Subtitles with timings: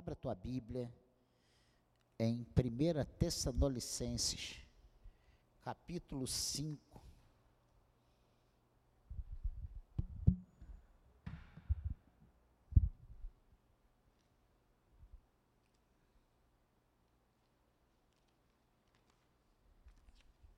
[0.00, 0.90] Abra tua Bíblia
[2.18, 4.56] em 1 Tessalonicenses,
[5.60, 7.02] capítulo 5.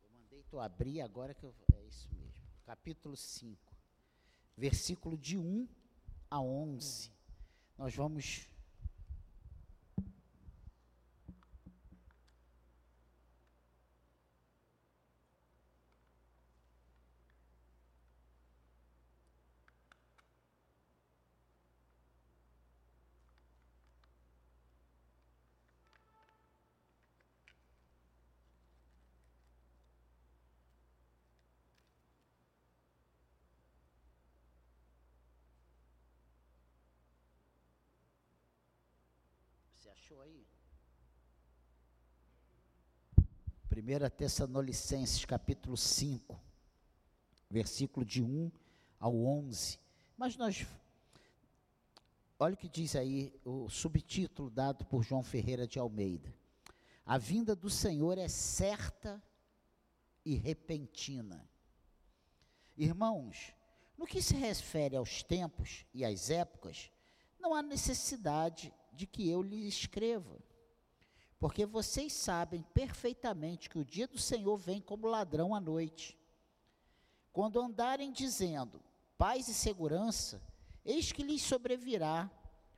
[0.04, 2.32] Eu mandei tu abrir agora que eu, é isso mesmo.
[2.64, 3.77] Capítulo 5,
[4.56, 5.68] versículo de 1
[6.30, 7.11] a 11.
[7.77, 8.52] Nós vamos
[39.82, 40.47] Você achou aí?
[43.71, 46.38] 1 Tessalonicenses, capítulo 5,
[47.49, 48.52] versículo de 1
[49.01, 49.79] ao 11.
[50.16, 50.66] Mas nós,
[52.38, 56.32] olha o que diz aí o subtítulo dado por João Ferreira de Almeida.
[57.07, 59.23] A vinda do Senhor é certa
[60.24, 61.49] e repentina.
[62.76, 63.54] Irmãos,
[63.97, 66.93] no que se refere aos tempos e às épocas,
[67.41, 70.38] não há necessidade de que eu lhe escreva.
[71.38, 76.16] Porque vocês sabem perfeitamente que o dia do Senhor vem como ladrão à noite.
[77.32, 78.81] Quando andarem dizendo
[79.19, 80.41] paz e segurança,
[80.84, 82.31] eis que lhes sobrevirá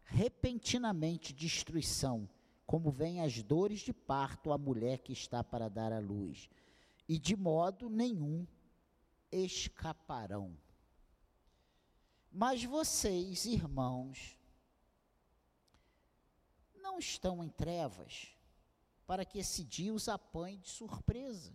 [0.04, 2.28] repentinamente destruição,
[2.66, 6.48] como vêm as dores de parto à mulher que está para dar à luz,
[7.08, 8.46] e de modo nenhum
[9.30, 10.56] escaparão.
[12.30, 14.36] Mas vocês, irmãos,
[16.84, 18.28] não estão em trevas,
[19.06, 21.52] para que esse dia os apanhe de surpresa,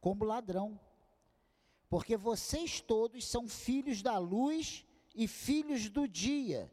[0.00, 0.80] como ladrão.
[1.90, 6.72] Porque vocês todos são filhos da luz e filhos do dia.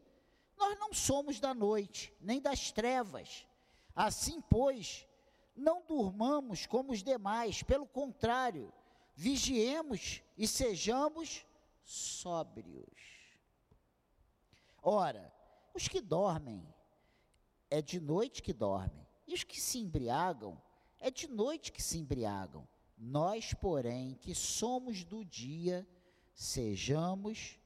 [0.56, 3.46] Nós não somos da noite, nem das trevas.
[3.94, 5.06] Assim, pois,
[5.54, 8.72] não durmamos como os demais, pelo contrário,
[9.14, 11.44] vigiemos e sejamos
[11.82, 12.86] sóbrios.
[14.82, 15.32] Ora,
[15.74, 16.66] os que dormem,
[17.76, 20.58] é de noite que dormem, e os que se embriagam,
[20.98, 22.66] é de noite que se embriagam.
[22.96, 25.86] Nós, porém, que somos do dia,
[26.32, 27.58] sejamos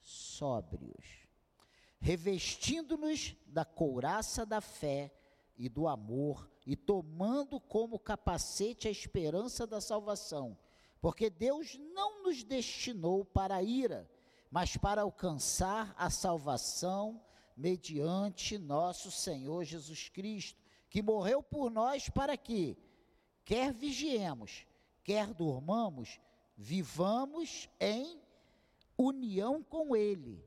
[0.00, 1.04] sóbrios,
[2.00, 5.12] revestindo-nos da couraça da fé
[5.58, 10.56] e do amor, e tomando como capacete a esperança da salvação,
[10.98, 14.10] porque Deus não nos destinou para a ira,
[14.50, 17.20] mas para alcançar a salvação
[17.58, 22.78] mediante nosso Senhor Jesus Cristo, que morreu por nós para que,
[23.44, 24.64] quer vigiemos,
[25.02, 26.20] quer durmamos,
[26.56, 28.22] vivamos em
[28.96, 30.40] união com Ele.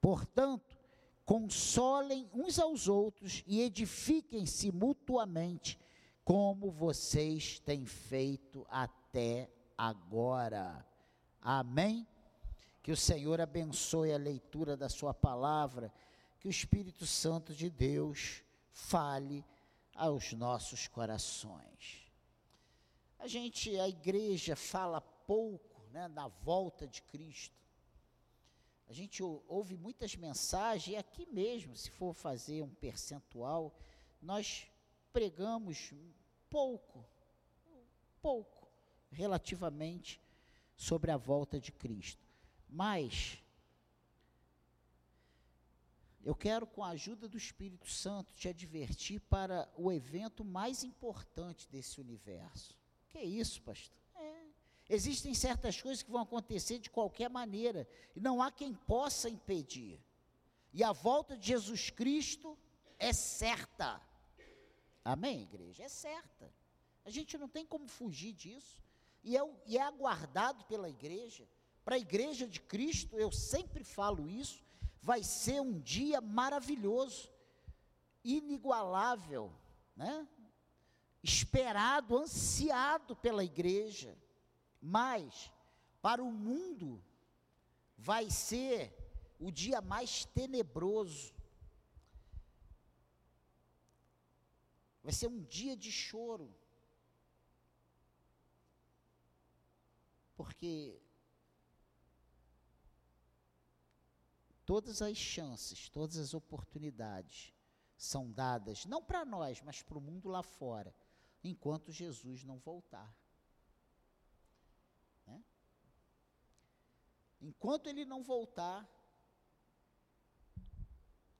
[0.00, 0.76] Portanto,
[1.24, 5.78] consolem uns aos outros e edifiquem-se mutuamente,
[6.24, 10.84] como vocês têm feito até agora.
[11.40, 12.04] Amém?
[12.82, 15.92] Que o Senhor abençoe a leitura da Sua palavra
[16.38, 19.44] que o Espírito Santo de Deus fale
[19.94, 22.12] aos nossos corações.
[23.18, 27.58] A gente, a igreja fala pouco né, na volta de Cristo.
[28.88, 33.76] A gente ouve muitas mensagens, e aqui mesmo, se for fazer um percentual,
[34.22, 34.66] nós
[35.12, 35.92] pregamos
[36.48, 37.04] pouco,
[38.22, 38.68] pouco,
[39.10, 40.20] relativamente,
[40.76, 42.26] sobre a volta de Cristo.
[42.68, 43.42] Mas
[46.24, 51.68] eu quero, com a ajuda do Espírito Santo, te advertir para o evento mais importante
[51.68, 52.76] desse universo.
[53.08, 53.98] Que é isso, pastor?
[54.16, 54.42] É.
[54.88, 60.00] Existem certas coisas que vão acontecer de qualquer maneira, e não há quem possa impedir.
[60.72, 62.58] E a volta de Jesus Cristo
[62.98, 64.00] é certa.
[65.04, 65.84] Amém, igreja?
[65.84, 66.52] É certa.
[67.04, 68.82] A gente não tem como fugir disso.
[69.24, 71.48] E é, e é aguardado pela igreja.
[71.84, 74.62] Para a igreja de Cristo, eu sempre falo isso,
[75.00, 77.30] vai ser um dia maravilhoso,
[78.24, 79.52] inigualável,
[79.96, 80.26] né?
[81.22, 84.16] esperado, ansiado pela igreja,
[84.80, 85.52] mas
[86.00, 87.02] para o mundo
[87.96, 88.94] vai ser
[89.38, 91.34] o dia mais tenebroso.
[95.02, 96.54] Vai ser um dia de choro.
[100.36, 101.00] Porque
[104.68, 107.54] todas as chances, todas as oportunidades
[107.96, 110.94] são dadas, não para nós, mas para o mundo lá fora,
[111.42, 113.10] enquanto Jesus não voltar.
[115.26, 115.42] Né?
[117.40, 118.86] Enquanto ele não voltar,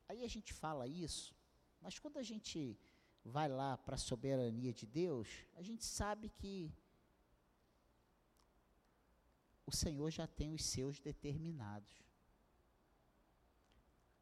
[0.08, 1.36] aí a gente fala isso,
[1.82, 2.80] mas quando a gente
[3.22, 6.72] vai lá para a soberania de Deus, a gente sabe que
[9.66, 12.07] o Senhor já tem os seus determinados.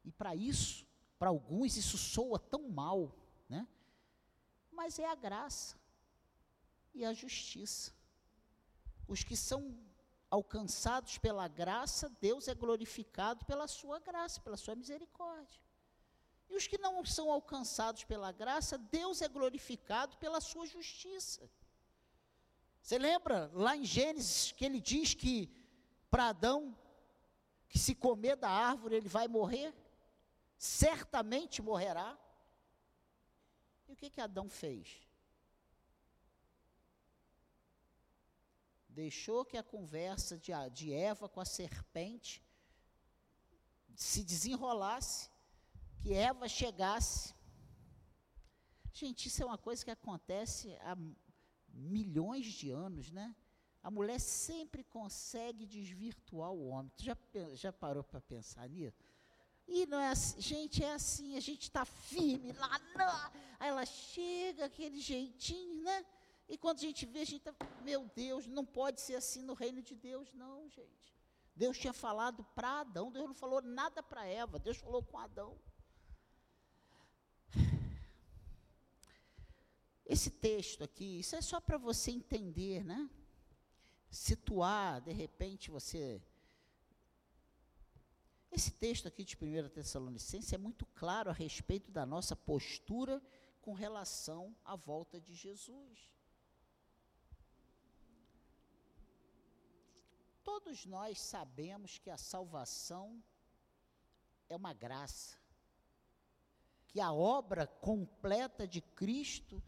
[0.06, 0.86] E para isso,
[1.18, 3.12] para alguns isso soa tão mal,
[3.48, 3.66] né?
[4.70, 5.76] Mas é a graça
[6.94, 7.92] e a justiça.
[9.08, 9.76] Os que são
[10.30, 15.60] alcançados pela graça, Deus é glorificado pela sua graça, pela sua misericórdia.
[16.48, 21.50] E os que não são alcançados pela graça, Deus é glorificado pela sua justiça.
[22.80, 25.50] Você lembra lá em Gênesis que ele diz que
[26.08, 26.78] para Adão,
[27.68, 29.74] que se comer da árvore ele vai morrer?
[30.56, 32.18] Certamente morrerá.
[33.88, 35.06] E o que que Adão fez?
[38.88, 42.42] Deixou que a conversa de, de Eva com a serpente
[43.94, 45.30] se desenrolasse,
[45.98, 47.34] que Eva chegasse.
[48.92, 50.96] Gente, isso é uma coisa que acontece há
[51.68, 53.34] milhões de anos, né?
[53.82, 56.90] A mulher sempre consegue desvirtuar o homem.
[56.96, 57.16] Tu já,
[57.54, 58.96] já parou para pensar nisso?
[59.68, 63.32] E não é assim, gente, é assim, a gente está firme lá, não.
[63.58, 66.06] aí ela chega, aquele jeitinho, né?
[66.48, 69.54] E quando a gente vê, a gente está, meu Deus, não pode ser assim no
[69.54, 71.16] reino de Deus, não, gente.
[71.56, 75.58] Deus tinha falado para Adão, Deus não falou nada para Eva, Deus falou com Adão.
[80.04, 83.10] Esse texto aqui, isso é só para você entender, né?
[84.08, 86.22] Situar, de repente você
[88.56, 93.22] esse texto aqui de 1 Tessalonicenses é muito claro a respeito da nossa postura
[93.60, 96.10] com relação à volta de Jesus.
[100.42, 103.22] Todos nós sabemos que a salvação
[104.48, 105.36] é uma graça,
[106.88, 109.62] que a obra completa de Cristo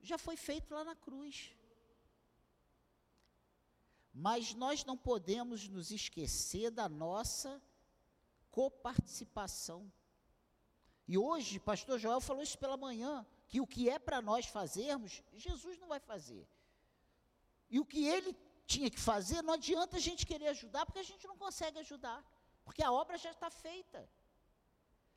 [0.00, 1.54] já foi feita lá na cruz.
[4.14, 7.62] Mas nós não podemos nos esquecer da nossa
[8.54, 9.92] coparticipação.
[11.08, 15.22] E hoje, pastor Joel falou isso pela manhã, que o que é para nós fazermos,
[15.32, 16.48] Jesus não vai fazer.
[17.68, 18.32] E o que ele
[18.64, 22.24] tinha que fazer, não adianta a gente querer ajudar, porque a gente não consegue ajudar,
[22.64, 24.08] porque a obra já está feita.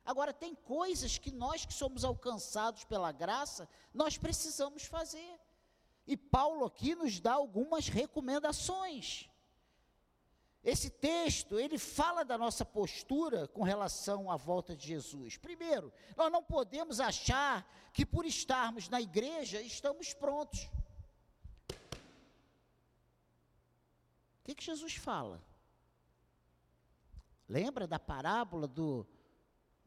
[0.04, 5.40] Agora, tem coisas que nós que somos alcançados pela graça, nós precisamos fazer.
[6.08, 9.27] E Paulo aqui nos dá algumas recomendações.
[10.68, 15.38] Esse texto, ele fala da nossa postura com relação à volta de Jesus.
[15.38, 20.68] Primeiro, nós não podemos achar que por estarmos na igreja estamos prontos.
[21.70, 21.74] O
[24.44, 25.42] que, que Jesus fala?
[27.48, 29.06] Lembra da parábola do,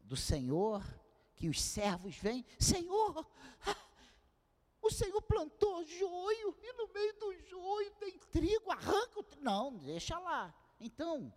[0.00, 0.82] do Senhor,
[1.36, 2.44] que os servos vêm?
[2.58, 3.24] Senhor,
[4.82, 9.44] o Senhor plantou joio e no meio do joio tem trigo, arranca o trigo.
[9.44, 10.52] Não, deixa lá.
[10.82, 11.32] Então,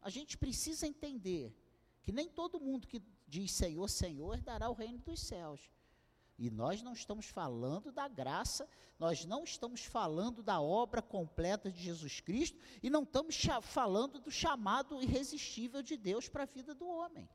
[0.00, 1.54] a gente precisa entender
[2.02, 5.70] que nem todo mundo que diz Senhor, Senhor, dará o reino dos céus.
[6.38, 8.66] E nós não estamos falando da graça,
[8.98, 14.30] nós não estamos falando da obra completa de Jesus Cristo e não estamos falando do
[14.30, 17.28] chamado irresistível de Deus para a vida do homem.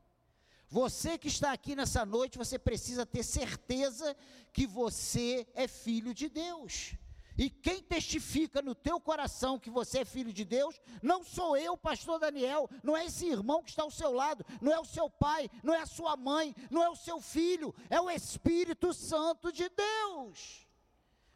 [0.68, 4.16] Você que está aqui nessa noite, você precisa ter certeza
[4.52, 6.96] que você é filho de Deus.
[7.38, 11.76] E quem testifica no teu coração que você é filho de Deus, não sou eu,
[11.76, 15.10] pastor Daniel, não é esse irmão que está ao seu lado, não é o seu
[15.10, 19.52] pai, não é a sua mãe, não é o seu filho, é o Espírito Santo
[19.52, 20.66] de Deus.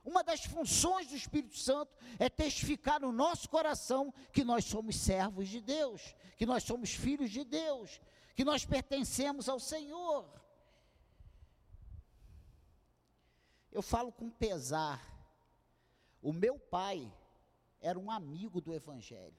[0.03, 5.49] Uma das funções do Espírito Santo é testificar no nosso coração que nós somos servos
[5.49, 8.01] de Deus, que nós somos filhos de Deus,
[8.35, 10.27] que nós pertencemos ao Senhor.
[13.71, 15.20] Eu falo com pesar
[16.23, 17.11] o meu pai
[17.81, 19.37] era um amigo do Evangelho.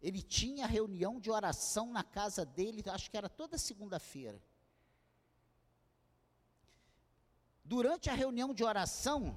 [0.00, 4.40] Ele tinha reunião de oração na casa dele, acho que era toda segunda-feira.
[7.64, 9.34] Durante a reunião de oração,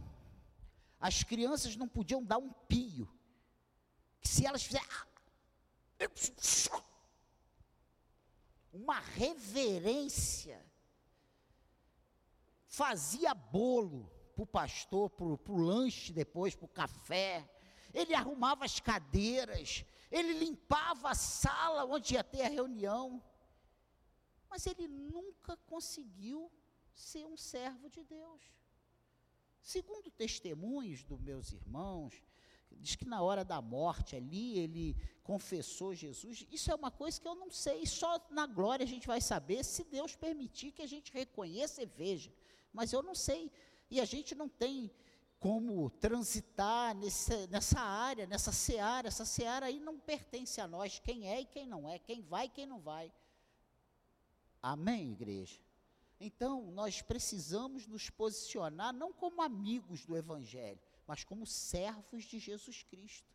[1.00, 3.10] as crianças não podiam dar um pio.
[4.20, 4.86] Que se elas fizerem.
[8.72, 10.64] Uma reverência.
[12.68, 17.50] Fazia bolo para o pastor, para o lanche depois, para o café.
[17.94, 23.22] Ele arrumava as cadeiras, ele limpava a sala onde ia ter a reunião.
[24.50, 26.52] mas ele nunca conseguiu
[26.96, 28.42] ser um servo de Deus.
[29.62, 32.24] Segundo testemunhos dos meus irmãos,
[32.72, 36.48] diz que na hora da morte ali ele confessou Jesus.
[36.50, 39.64] Isso é uma coisa que eu não sei, só na glória a gente vai saber
[39.64, 42.34] se Deus permitir que a gente reconheça e veja.
[42.74, 43.52] Mas eu não sei.
[43.90, 44.92] E a gente não tem
[45.40, 49.08] como transitar nesse, nessa área, nessa seara.
[49.08, 52.46] Essa seara aí não pertence a nós, quem é e quem não é, quem vai
[52.46, 53.12] e quem não vai.
[54.62, 55.60] Amém, igreja?
[56.20, 62.84] Então, nós precisamos nos posicionar não como amigos do Evangelho, mas como servos de Jesus
[62.84, 63.34] Cristo.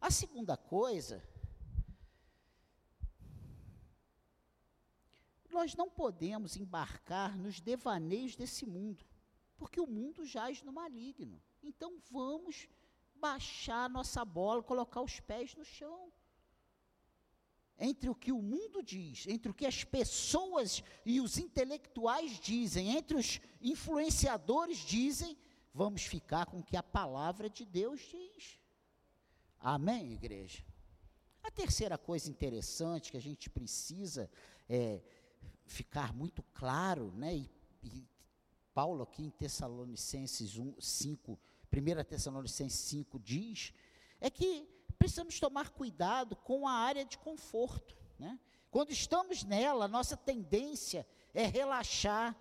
[0.00, 1.22] A segunda coisa,
[5.48, 9.04] nós não podemos embarcar nos devaneios desse mundo,
[9.58, 11.42] porque o mundo jaz no maligno.
[11.62, 12.66] Então, vamos
[13.14, 16.10] baixar nossa bola, colocar os pés no chão
[17.78, 22.96] entre o que o mundo diz, entre o que as pessoas e os intelectuais dizem,
[22.96, 25.38] entre os influenciadores dizem,
[25.72, 28.58] vamos ficar com o que a palavra de Deus diz.
[29.60, 30.64] Amém, igreja?
[31.42, 34.28] A terceira coisa interessante que a gente precisa
[34.68, 35.00] é,
[35.64, 37.36] ficar muito claro, né?
[37.36, 37.50] E,
[37.82, 38.08] e
[38.78, 41.36] Paulo aqui em Tessalonicenses 1, 5,
[41.72, 43.74] 1 Tessalonicenses 5 diz,
[44.20, 47.96] é que precisamos tomar cuidado com a área de conforto.
[48.20, 48.38] Né?
[48.70, 51.04] Quando estamos nela, nossa tendência
[51.34, 52.36] é relaxar.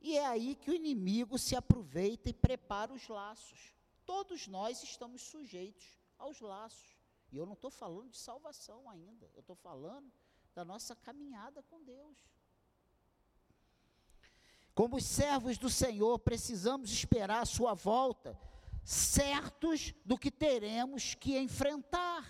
[0.00, 3.72] E é aí que o inimigo se aproveita e prepara os laços.
[4.04, 6.94] Todos nós estamos sujeitos aos laços.
[7.32, 10.12] E eu não estou falando de salvação ainda, eu estou falando
[10.54, 12.18] da nossa caminhada com Deus.
[14.76, 18.38] Como servos do Senhor, precisamos esperar a Sua volta
[18.84, 22.22] certos do que teremos que enfrentar.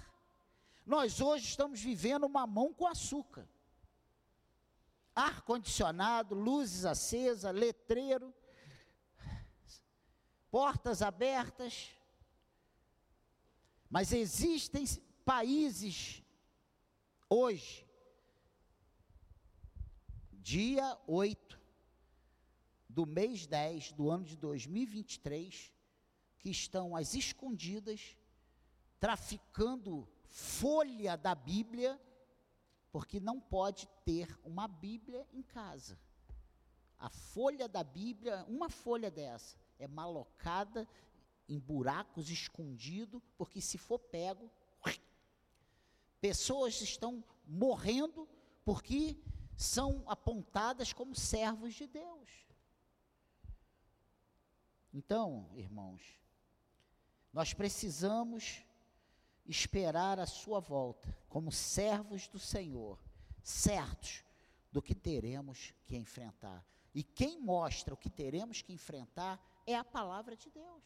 [0.87, 3.49] Nós hoje estamos vivendo uma mão com açúcar.
[5.13, 8.33] Ar-condicionado, luzes acesas, letreiro,
[10.49, 11.91] portas abertas.
[13.91, 14.85] Mas existem
[15.25, 16.23] países
[17.29, 17.85] hoje,
[20.31, 21.66] dia 8
[22.97, 25.71] do mês 10 do ano de 2023,
[26.39, 28.17] que estão às escondidas,
[28.99, 32.01] traficando folha da Bíblia,
[32.91, 36.01] porque não pode ter uma Bíblia em casa.
[36.99, 40.89] A folha da Bíblia, uma folha dessa, é malocada
[41.47, 44.51] em buracos, escondido, porque se for pego,
[46.19, 48.27] pessoas estão morrendo
[48.65, 49.19] porque
[49.55, 52.46] são apontadas como servos de Deus.
[54.97, 56.01] Então, irmãos,
[57.31, 58.65] nós precisamos
[59.45, 62.99] esperar a sua volta como servos do Senhor,
[63.43, 64.25] certos
[64.73, 66.65] do que teremos que enfrentar.
[66.95, 70.83] E quem mostra o que teremos que enfrentar é a palavra de Deus.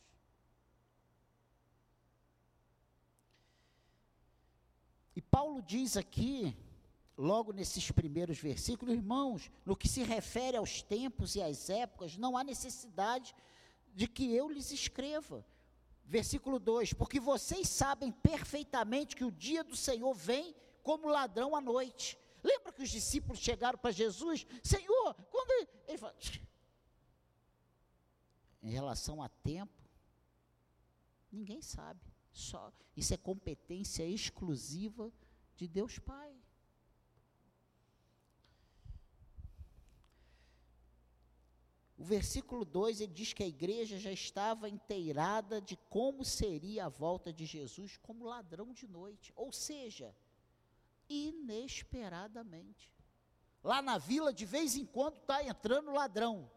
[5.14, 6.56] E Paulo diz aqui,
[7.16, 12.36] logo nesses primeiros versículos, irmãos, no que se refere aos tempos e às épocas, não
[12.36, 13.49] há necessidade de
[14.08, 15.44] que eu lhes escreva
[16.10, 21.60] Versículo 2: Porque vocês sabem perfeitamente que o dia do Senhor vem como ladrão à
[21.60, 22.18] noite.
[22.42, 24.44] Lembra que os discípulos chegaram para Jesus?
[24.60, 26.16] Senhor, quando ele fala,
[28.60, 29.88] em relação a tempo,
[31.30, 32.00] ninguém sabe.
[32.32, 35.12] Só isso é competência exclusiva
[35.54, 36.34] de Deus Pai.
[42.00, 46.88] O versículo 2 ele diz que a igreja já estava inteirada de como seria a
[46.88, 50.16] volta de Jesus como ladrão de noite, ou seja,
[51.10, 52.90] inesperadamente.
[53.62, 56.50] Lá na vila, de vez em quando, está entrando ladrão.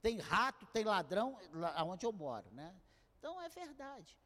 [0.00, 2.72] Tem rato, tem ladrão, lá onde eu moro, né?
[3.18, 4.16] Então é verdade.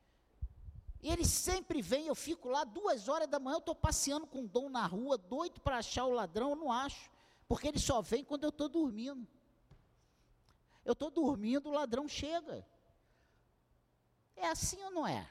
[1.03, 4.45] E ele sempre vem, eu fico lá duas horas da manhã, eu estou passeando com
[4.45, 7.11] o dom na rua, doido para achar o ladrão, eu não acho,
[7.49, 9.27] porque ele só vem quando eu estou dormindo.
[10.85, 12.67] Eu estou dormindo, o ladrão chega.
[14.37, 15.29] É assim ou não é?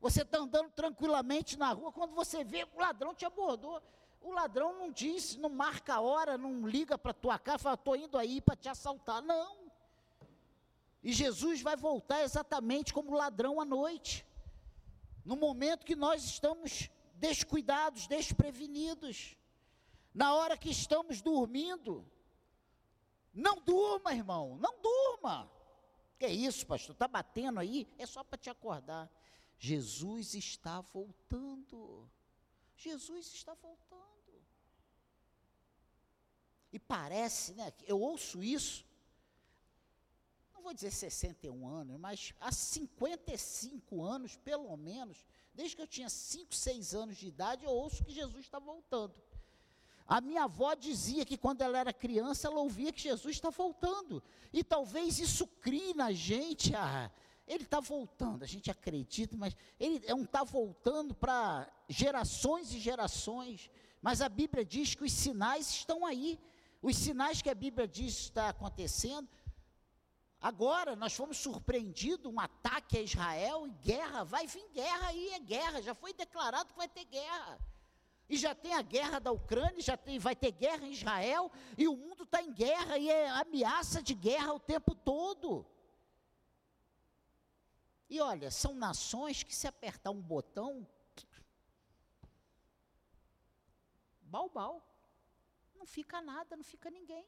[0.00, 3.82] Você está andando tranquilamente na rua, quando você vê o ladrão te abordou.
[4.22, 7.96] O ladrão não diz, não marca a hora, não liga para tua casa, fala, estou
[7.96, 9.22] indo aí para te assaltar.
[9.22, 9.70] Não.
[11.02, 14.26] E Jesus vai voltar exatamente como ladrão à noite.
[15.24, 19.36] No momento que nós estamos descuidados, desprevenidos.
[20.14, 22.04] Na hora que estamos dormindo,
[23.40, 25.50] não durma, irmão, não durma.
[26.18, 26.92] Que isso, pastor?
[26.92, 27.88] Está batendo aí?
[27.98, 29.10] É só para te acordar.
[29.58, 32.10] Jesus está voltando.
[32.76, 34.10] Jesus está voltando.
[36.86, 37.72] parece, né?
[37.84, 38.84] Eu ouço isso,
[40.60, 46.08] não vou dizer 61 anos, mas há 55 anos, pelo menos, desde que eu tinha
[46.08, 49.14] 5, 6 anos de idade, eu ouço que Jesus está voltando.
[50.10, 54.20] A minha avó dizia que quando ela era criança, ela ouvia que Jesus está voltando.
[54.52, 57.08] E talvez isso crie na gente, ah,
[57.46, 63.70] ele está voltando, a gente acredita, mas ele não está voltando para gerações e gerações.
[64.02, 66.40] Mas a Bíblia diz que os sinais estão aí.
[66.82, 69.28] Os sinais que a Bíblia diz está acontecendo.
[70.40, 75.38] Agora nós fomos surpreendidos, um ataque a Israel e guerra, vai vir guerra aí, é
[75.38, 77.60] guerra, já foi declarado que vai ter guerra.
[78.30, 81.88] E já tem a guerra da Ucrânia, já tem, vai ter guerra em Israel, e
[81.88, 85.66] o mundo está em guerra e é ameaça de guerra o tempo todo.
[88.08, 90.86] E olha, são nações que se apertar um botão,
[94.22, 94.80] balbal.
[95.74, 97.26] Não fica nada, não fica ninguém.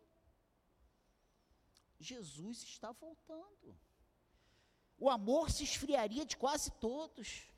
[1.98, 3.76] Jesus está voltando.
[4.96, 7.52] O amor se esfriaria de quase todos.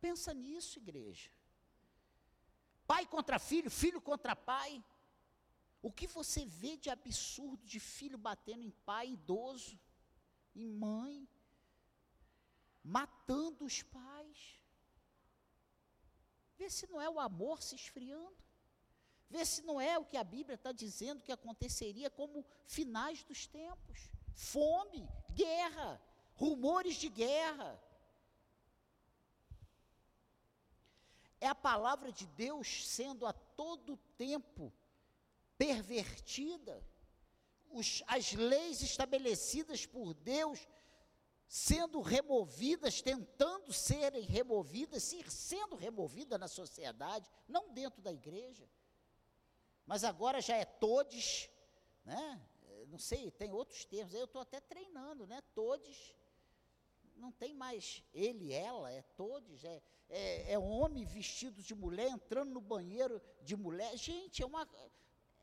[0.00, 1.30] Pensa nisso, igreja.
[2.90, 4.84] Pai contra filho, filho contra pai.
[5.80, 9.78] O que você vê de absurdo de filho batendo em pai idoso,
[10.56, 11.28] em mãe,
[12.82, 14.60] matando os pais?
[16.58, 18.42] Vê se não é o amor se esfriando.
[19.28, 23.46] Vê se não é o que a Bíblia está dizendo que aconteceria como finais dos
[23.46, 26.02] tempos: fome, guerra,
[26.34, 27.80] rumores de guerra.
[31.40, 34.72] É a palavra de Deus sendo a todo tempo
[35.56, 36.82] pervertida,
[37.70, 40.66] os, as leis estabelecidas por Deus
[41.50, 48.70] sendo removidas, tentando serem removidas, sendo removida na sociedade, não dentro da igreja.
[49.84, 51.50] Mas agora já é todes,
[52.04, 52.40] né?
[52.86, 55.42] Não sei, tem outros termos, eu estou até treinando, né?
[55.52, 56.14] Todes,
[57.16, 62.52] não tem mais ele, ela, é todos, é, é, é homem vestido de mulher, entrando
[62.52, 63.96] no banheiro de mulher.
[63.96, 64.68] Gente, é, uma,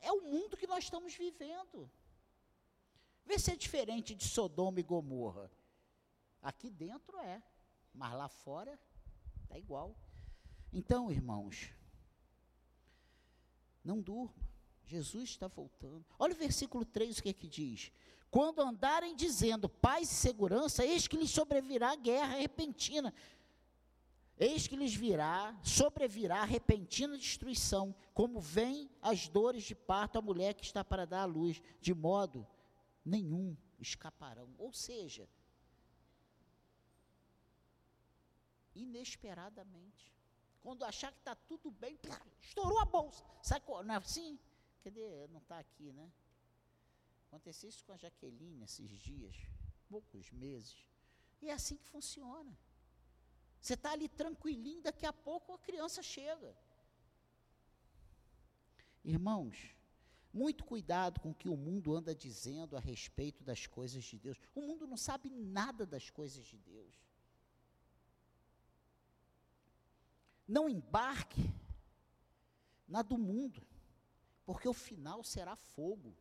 [0.00, 1.90] é o mundo que nós estamos vivendo.
[3.24, 5.50] Vê se é diferente de Sodoma e Gomorra.
[6.40, 7.42] Aqui dentro é,
[7.92, 8.78] mas lá fora
[9.42, 9.96] está igual.
[10.72, 11.70] Então, irmãos,
[13.84, 14.48] não durma.
[14.86, 16.04] Jesus está voltando.
[16.18, 17.92] Olha o versículo 3, o que é que diz?
[18.30, 23.12] Quando andarem dizendo paz e segurança, eis que lhes sobrevirá guerra repentina.
[24.38, 30.54] Eis que lhes virá, sobrevirá repentina destruição, como vem as dores de parto à mulher
[30.54, 32.46] que está para dar à luz, de modo
[33.04, 34.54] nenhum escaparão.
[34.56, 35.28] Ou seja,
[38.76, 40.14] inesperadamente.
[40.62, 41.98] Quando achar que está tudo bem,
[42.40, 43.24] estourou a bolsa.
[43.42, 44.38] Sai, não é assim?
[44.84, 45.26] Cadê?
[45.28, 46.12] Não está aqui, né?
[47.26, 49.36] Aconteceu isso com a Jaqueline esses dias,
[49.88, 50.86] poucos meses.
[51.42, 52.56] E é assim que funciona.
[53.60, 56.56] Você está ali tranquilinho, daqui a pouco a criança chega.
[59.04, 59.74] Irmãos,
[60.32, 64.38] muito cuidado com o que o mundo anda dizendo a respeito das coisas de Deus.
[64.54, 66.94] O mundo não sabe nada das coisas de Deus.
[70.46, 71.42] Não embarque
[72.86, 73.66] na do mundo,
[74.46, 76.16] porque o final será fogo.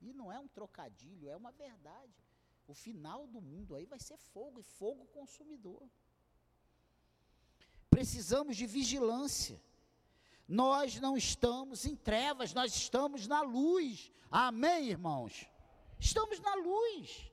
[0.00, 2.24] E não é um trocadilho, é uma verdade.
[2.66, 5.88] O final do mundo aí vai ser fogo e fogo consumidor.
[7.98, 9.60] Precisamos de vigilância.
[10.46, 14.12] Nós não estamos em trevas, nós estamos na luz.
[14.30, 15.48] Amém, irmãos?
[15.98, 17.28] Estamos na luz.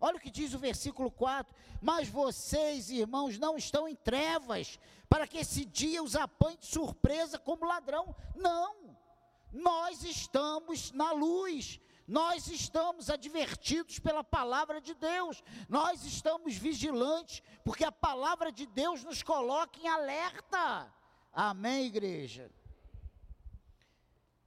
[0.00, 5.26] Olha o que diz o versículo 4: Mas vocês, irmãos, não estão em trevas, para
[5.26, 8.16] que esse dia os apanhe de surpresa como ladrão.
[8.34, 8.96] Não,
[9.52, 11.78] nós estamos na luz,
[12.10, 19.04] nós estamos advertidos pela palavra de Deus, nós estamos vigilantes, porque a palavra de Deus
[19.04, 20.92] nos coloca em alerta.
[21.32, 22.50] Amém, igreja?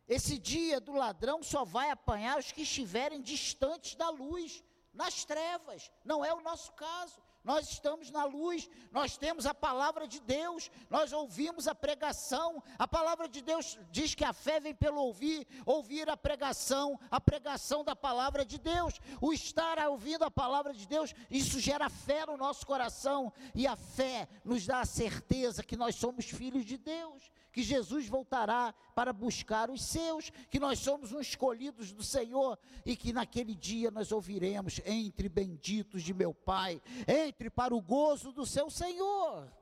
[0.06, 4.62] Esse dia do ladrão só vai apanhar os que estiverem distantes da luz
[4.94, 5.90] nas trevas.
[6.04, 7.23] Não é o nosso caso.
[7.44, 12.64] Nós estamos na luz, nós temos a palavra de Deus, nós ouvimos a pregação.
[12.80, 17.20] A palavra de Deus diz que a fé vem pelo ouvir, ouvir a pregação, a
[17.20, 19.00] pregação da palavra de Deus.
[19.20, 23.76] O estar ouvindo a palavra de Deus, isso gera fé no nosso coração, e a
[23.76, 29.14] fé nos dá a certeza que nós somos filhos de Deus que Jesus voltará para
[29.14, 34.12] buscar os seus, que nós somos uns escolhidos do Senhor e que naquele dia nós
[34.12, 39.54] ouviremos: entre benditos de meu Pai, entre para o gozo do seu Senhor.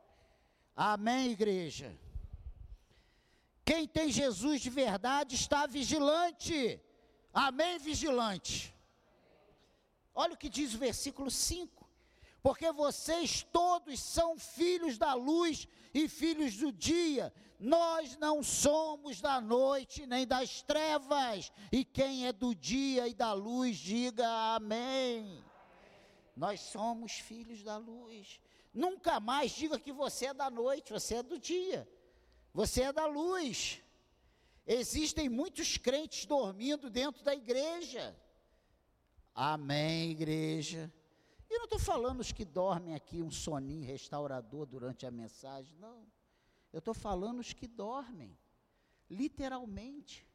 [0.74, 1.94] Amém, igreja.
[3.66, 6.82] Quem tem Jesus de verdade está vigilante.
[7.34, 8.74] Amém, vigilante.
[10.16, 11.81] Olha o que diz o versículo 5.
[12.42, 17.32] Porque vocês todos são filhos da luz e filhos do dia.
[17.60, 21.52] Nós não somos da noite nem das trevas.
[21.72, 25.44] E quem é do dia e da luz, diga amém.
[26.36, 28.40] Nós somos filhos da luz.
[28.74, 31.88] Nunca mais diga que você é da noite, você é do dia.
[32.54, 33.82] Você é da luz.
[34.66, 38.16] Existem muitos crentes dormindo dentro da igreja.
[39.36, 40.92] Amém, igreja.
[41.52, 46.10] E não estou falando os que dormem aqui um soninho restaurador durante a mensagem, não.
[46.72, 48.40] Eu estou falando os que dormem,
[49.10, 50.26] literalmente.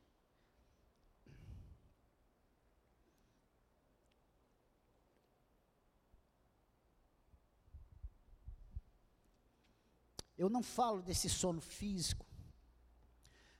[10.36, 12.26] Eu não falo desse sono físico,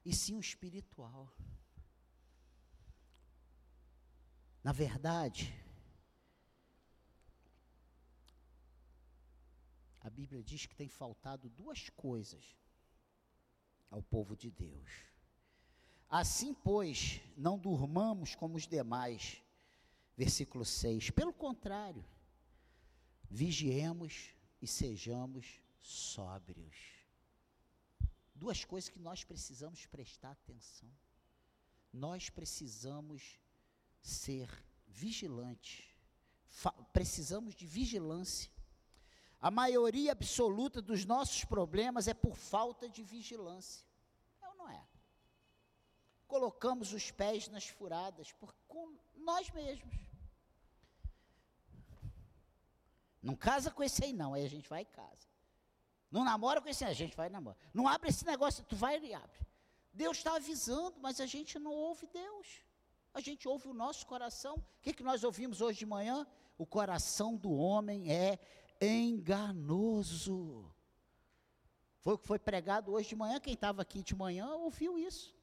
[0.05, 1.33] e sim o espiritual.
[4.63, 5.66] Na verdade,
[10.07, 12.57] a Bíblia diz que tem faltado duas coisas
[13.91, 14.89] ao povo de Deus.
[16.09, 19.43] Assim, pois, não durmamos como os demais.
[20.17, 21.11] Versículo 6.
[21.11, 22.05] Pelo contrário,
[23.29, 24.31] vigiemos
[24.63, 26.77] e sejamos sóbrios.
[28.33, 30.89] Duas coisas que nós precisamos prestar atenção.
[31.93, 33.41] Nós precisamos
[34.01, 34.49] ser
[34.87, 35.85] vigilantes.
[36.93, 38.56] Precisamos de vigilância.
[39.41, 43.87] A maioria absoluta dos nossos problemas é por falta de vigilância.
[44.41, 44.83] É ou não é?
[46.27, 49.95] Colocamos os pés nas furadas por com nós mesmos.
[53.23, 55.29] Não casa com esse aí não, aí a gente vai e casa.
[56.11, 57.59] Não namora com esse, a gente vai namorar.
[57.75, 59.47] Não abre esse negócio, tu vai e abre.
[59.93, 62.63] Deus está avisando, mas a gente não ouve Deus.
[63.13, 64.57] A gente ouve o nosso coração.
[64.57, 66.27] O que, que nós ouvimos hoje de manhã?
[66.59, 68.39] O coração do homem é
[68.81, 70.73] enganoso.
[72.01, 73.41] Foi o que foi pregado hoje de manhã.
[73.41, 75.35] Quem estava aqui de manhã ouviu isso.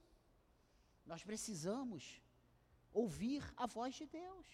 [1.06, 2.22] Nós precisamos
[2.93, 4.46] ouvir a voz de Deus.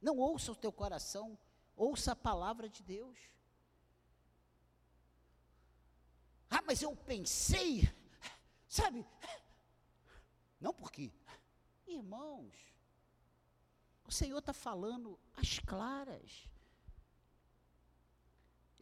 [0.00, 1.38] Não ouça o teu coração,
[1.76, 3.18] ouça a palavra de Deus.
[6.50, 7.90] Ah, mas eu pensei,
[8.68, 9.06] sabe?
[10.60, 11.12] Não porque,
[11.86, 12.54] irmãos,
[14.04, 16.48] o Senhor está falando às claras.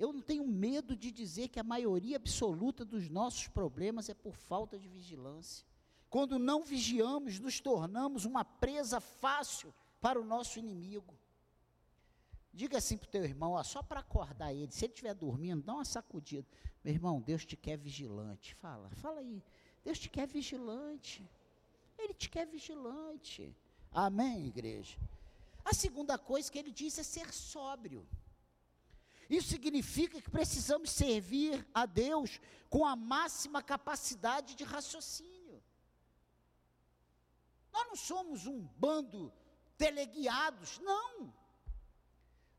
[0.00, 4.34] Eu não tenho medo de dizer que a maioria absoluta dos nossos problemas é por
[4.34, 5.66] falta de vigilância.
[6.08, 11.14] Quando não vigiamos, nos tornamos uma presa fácil para o nosso inimigo.
[12.50, 15.62] Diga assim para o teu irmão, ó, só para acordar ele, se ele estiver dormindo,
[15.62, 16.48] dá uma sacudida.
[16.82, 18.54] Meu irmão, Deus te quer vigilante.
[18.54, 19.42] Fala, fala aí.
[19.84, 21.28] Deus te quer vigilante.
[21.98, 23.54] Ele te quer vigilante.
[23.92, 24.96] Amém, igreja?
[25.62, 28.08] A segunda coisa que ele diz é ser sóbrio.
[29.30, 35.62] Isso significa que precisamos servir a Deus com a máxima capacidade de raciocínio.
[37.72, 39.32] Nós não somos um bando
[39.78, 41.32] teleguiados, não.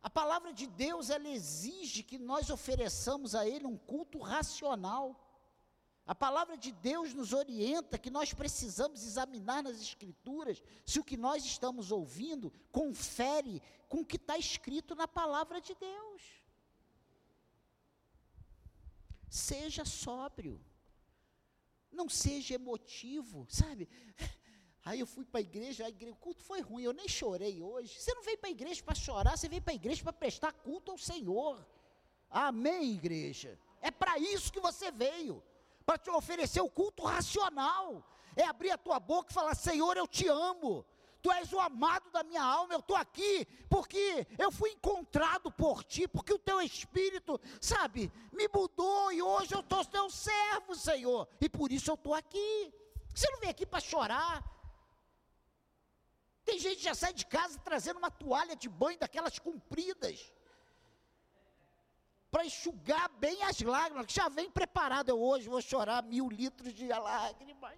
[0.02, 5.28] A palavra de Deus, ela exige que nós ofereçamos a Ele um culto racional.
[6.06, 11.18] A palavra de Deus nos orienta que nós precisamos examinar nas Escrituras se o que
[11.18, 16.41] nós estamos ouvindo confere com o que está escrito na palavra de Deus.
[19.32, 20.60] Seja sóbrio,
[21.90, 23.88] não seja emotivo, sabe?
[24.84, 27.98] Aí eu fui para a igreja, o culto foi ruim, eu nem chorei hoje.
[27.98, 30.52] Você não veio para a igreja para chorar, você veio para a igreja para prestar
[30.52, 31.66] culto ao Senhor.
[32.30, 33.58] Amém, igreja?
[33.80, 35.42] É para isso que você veio,
[35.86, 38.06] para te oferecer o culto racional.
[38.36, 40.86] É abrir a tua boca e falar: Senhor, eu te amo.
[41.22, 45.84] Tu és o amado da minha alma, eu estou aqui porque eu fui encontrado por
[45.84, 51.28] ti, porque o teu espírito, sabe, me mudou e hoje eu estou teu servo, Senhor,
[51.40, 52.74] e por isso eu estou aqui.
[53.14, 54.44] Você não vem aqui para chorar,
[56.44, 60.34] tem gente que já sai de casa trazendo uma toalha de banho daquelas compridas.
[62.30, 65.10] Para enxugar bem as lágrimas, que já vem preparado.
[65.10, 67.78] Eu hoje vou chorar mil litros de lágrimas.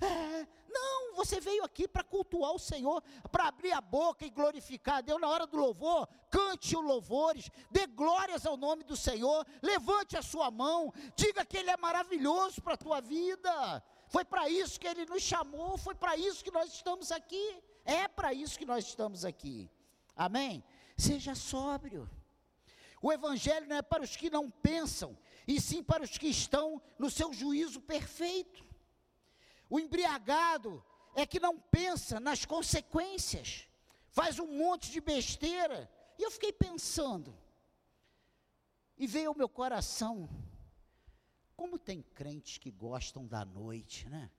[0.00, 4.96] É, não, você veio aqui para cultuar o Senhor, para abrir a boca e glorificar
[4.96, 6.08] a Deus na hora do louvor.
[6.30, 11.56] Cante os louvores, dê glórias ao nome do Senhor, levante a sua mão, diga que
[11.58, 13.82] Ele é maravilhoso para a tua vida.
[14.08, 17.62] Foi para isso que Ele nos chamou, foi para isso que nós estamos aqui.
[17.84, 19.70] É para isso que nós estamos aqui.
[20.16, 20.62] Amém?
[20.96, 22.08] Seja sóbrio.
[23.00, 26.80] O Evangelho não é para os que não pensam, e sim para os que estão
[26.98, 28.64] no seu juízo perfeito.
[29.72, 33.66] O embriagado é que não pensa nas consequências,
[34.10, 35.90] faz um monte de besteira.
[36.18, 37.34] E eu fiquei pensando,
[38.98, 40.28] e veio ao meu coração,
[41.56, 44.30] como tem crentes que gostam da noite, né?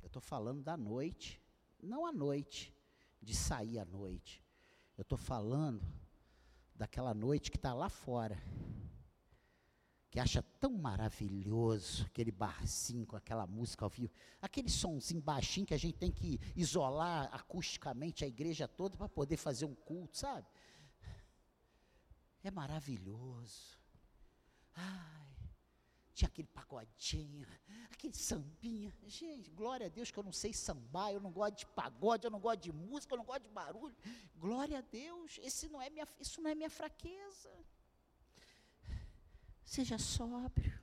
[0.00, 1.38] Eu estou falando da noite,
[1.82, 2.74] não à noite,
[3.20, 4.42] de sair à noite.
[4.96, 5.84] Eu estou falando
[6.84, 8.38] daquela noite que está lá fora,
[10.10, 15.72] que acha tão maravilhoso aquele barzinho com aquela música ao vivo, aquele sonzinho baixinho que
[15.72, 20.46] a gente tem que isolar acusticamente a igreja toda para poder fazer um culto, sabe?
[22.42, 23.78] É maravilhoso.
[26.14, 27.46] Tinha aquele pagodinho,
[27.90, 28.92] aquele sambinha.
[29.06, 32.30] Gente, glória a Deus que eu não sei sambar, eu não gosto de pagode, eu
[32.30, 33.96] não gosto de música, eu não gosto de barulho.
[34.36, 37.50] Glória a Deus, esse não é minha, isso não é minha fraqueza.
[39.64, 40.78] Seja sóbrio.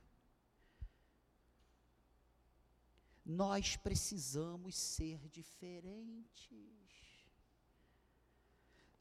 [3.24, 6.50] Nós precisamos ser diferentes.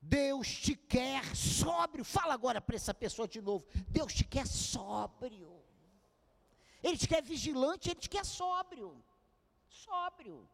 [0.01, 2.05] Deus te quer sóbrio.
[2.05, 3.67] Fala agora para essa pessoa de novo.
[3.89, 5.60] Deus te quer sóbrio.
[6.83, 9.03] Ele te quer vigilante, ele te quer sóbrio.
[9.67, 10.47] Sóbrio.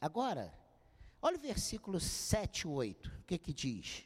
[0.00, 0.52] Agora,
[1.20, 3.08] olha o versículo 7 e 8.
[3.08, 4.04] O que que diz?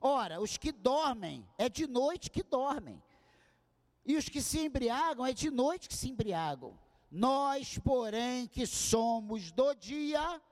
[0.00, 3.02] Ora, os que dormem, é de noite que dormem.
[4.04, 6.78] E os que se embriagam, é de noite que se embriagam.
[7.10, 10.42] Nós, porém, que somos do dia,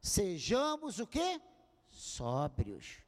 [0.00, 1.40] sejamos o quê?
[1.90, 2.98] Sóbrios,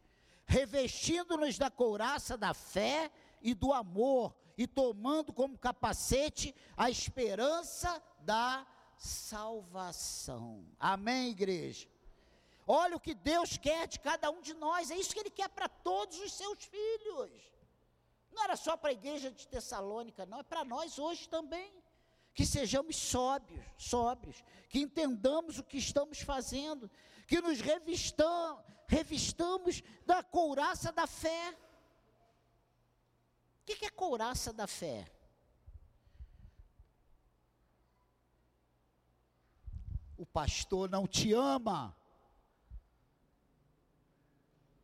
[0.45, 3.11] revestindo-nos da couraça da fé
[3.43, 10.65] e do amor, e tomando como capacete a esperança da salvação.
[10.79, 11.89] Amém, igreja?
[12.67, 15.49] Olha o que Deus quer de cada um de nós, é isso que Ele quer
[15.49, 17.31] para todos os seus filhos.
[18.33, 21.73] Não era só para a igreja de Tessalônica, não, é para nós hoje também.
[22.35, 26.91] Que sejamos sóbrios, sóbrios, que entendamos o que estamos fazendo,
[27.27, 31.55] que nos revistamos, revistamos da couraça da fé.
[33.63, 35.09] O que é couraça da fé?
[40.17, 41.97] O pastor não te ama.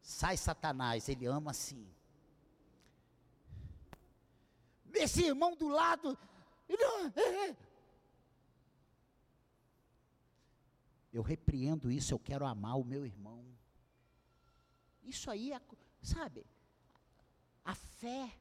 [0.01, 1.93] Sai Satanás, ele ama assim.
[4.95, 6.17] Esse irmão do lado,
[11.13, 13.45] eu repreendo isso, eu quero amar o meu irmão.
[15.03, 15.61] Isso aí é,
[16.01, 16.47] sabe,
[17.65, 18.33] a fé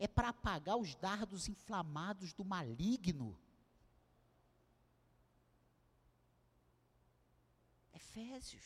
[0.00, 3.38] é para apagar os dardos inflamados do maligno.
[7.94, 8.64] Efésios.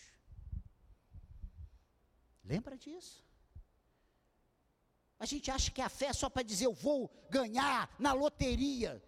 [2.44, 3.24] Lembra disso?
[5.18, 9.02] A gente acha que a fé é só para dizer eu vou ganhar na loteria.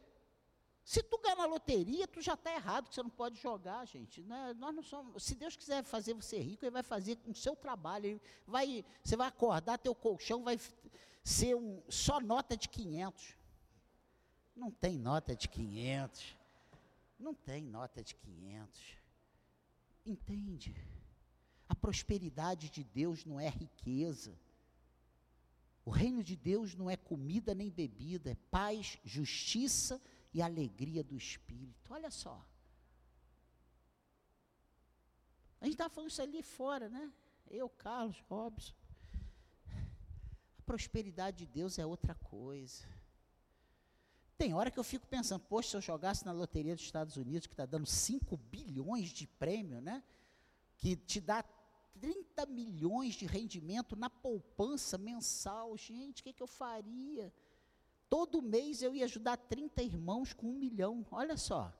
[0.82, 4.22] Se tu ganhar na loteria, tu já está errado, que você não pode jogar, gente.
[4.22, 4.54] Né?
[4.54, 7.54] Nós não somos, se Deus quiser fazer você rico, Ele vai fazer com o seu
[7.54, 8.06] trabalho.
[8.06, 10.58] Ele vai, você vai acordar, teu colchão vai
[11.26, 13.34] ser um, só nota de 500.
[14.54, 16.36] Não tem nota de 500.
[17.18, 18.80] Não tem nota de 500.
[20.04, 20.76] Entende?
[21.68, 24.38] A prosperidade de Deus não é riqueza.
[25.84, 30.00] O reino de Deus não é comida nem bebida, é paz, justiça
[30.32, 31.92] e alegria do Espírito.
[31.92, 32.40] Olha só.
[35.60, 37.12] A gente estava falando isso ali fora, né?
[37.50, 38.74] Eu, Carlos, Robson.
[40.66, 42.84] Prosperidade de Deus é outra coisa.
[44.36, 47.46] Tem hora que eu fico pensando, poxa, se eu jogasse na loteria dos Estados Unidos,
[47.46, 50.02] que está dando 5 bilhões de prêmio, né?
[50.76, 51.42] Que te dá
[52.00, 55.74] 30 milhões de rendimento na poupança mensal.
[55.78, 57.32] Gente, o que, que eu faria?
[58.10, 61.06] Todo mês eu ia ajudar 30 irmãos com um milhão.
[61.10, 61.72] Olha só.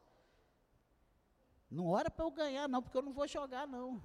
[1.71, 4.03] Não hora para eu ganhar, não, porque eu não vou jogar, não.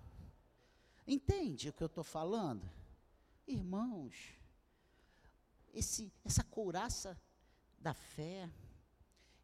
[1.08, 2.70] Entende o que eu estou falando?
[3.48, 4.41] Irmãos,
[5.74, 7.20] esse, essa couraça
[7.80, 8.50] da fé,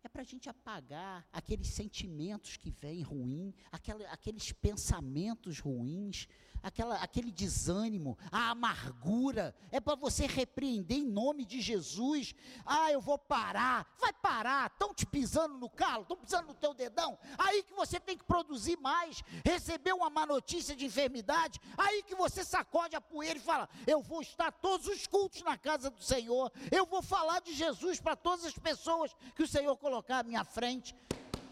[0.08, 6.28] é para a gente apagar aqueles sentimentos que vêm ruim, aquela, aqueles pensamentos ruins,
[6.63, 9.54] aquela, aquele desânimo, a amargura.
[9.70, 12.34] É para você repreender em nome de Jesus.
[12.65, 13.86] Ah, eu vou parar.
[14.00, 14.72] Vai parar.
[14.72, 17.20] Estão te pisando no calo, estão pisando no teu dedão.
[17.38, 19.22] Aí que você tem que produzir mais.
[19.46, 21.60] Receber uma má notícia de enfermidade.
[21.78, 25.58] Aí que você sacode a poeira e fala: Eu vou estar todos os cultos na
[25.58, 26.52] casa do Senhor.
[26.72, 30.23] Eu vou falar de Jesus para todas as pessoas que o Senhor colocou colocar à
[30.23, 30.95] minha frente.